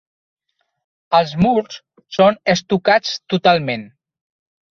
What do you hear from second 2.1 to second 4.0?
són estucats totalment.